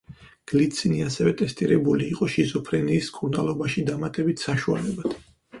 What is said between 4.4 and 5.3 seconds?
საშუალებად.